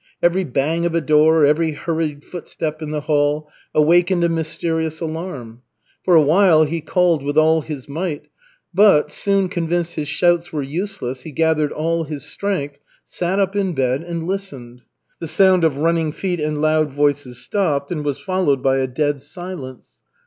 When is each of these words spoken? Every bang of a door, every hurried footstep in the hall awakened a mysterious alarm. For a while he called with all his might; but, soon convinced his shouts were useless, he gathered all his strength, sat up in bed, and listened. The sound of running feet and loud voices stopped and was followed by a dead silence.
Every 0.23 0.43
bang 0.43 0.83
of 0.87 0.95
a 0.95 0.99
door, 0.99 1.45
every 1.45 1.73
hurried 1.73 2.25
footstep 2.25 2.81
in 2.81 2.89
the 2.89 3.01
hall 3.01 3.47
awakened 3.75 4.23
a 4.23 4.29
mysterious 4.29 4.99
alarm. 4.99 5.61
For 6.03 6.15
a 6.15 6.21
while 6.23 6.63
he 6.63 6.81
called 6.81 7.21
with 7.21 7.37
all 7.37 7.61
his 7.61 7.87
might; 7.87 8.23
but, 8.73 9.11
soon 9.11 9.47
convinced 9.47 9.93
his 9.97 10.07
shouts 10.07 10.51
were 10.51 10.63
useless, 10.63 11.21
he 11.21 11.31
gathered 11.31 11.71
all 11.71 12.05
his 12.05 12.25
strength, 12.25 12.79
sat 13.05 13.37
up 13.37 13.55
in 13.55 13.75
bed, 13.75 14.01
and 14.01 14.25
listened. 14.25 14.81
The 15.19 15.27
sound 15.27 15.63
of 15.63 15.77
running 15.77 16.11
feet 16.13 16.39
and 16.39 16.59
loud 16.59 16.89
voices 16.91 17.37
stopped 17.37 17.91
and 17.91 18.03
was 18.03 18.19
followed 18.19 18.63
by 18.63 18.77
a 18.77 18.87
dead 18.87 19.21
silence. 19.21 19.99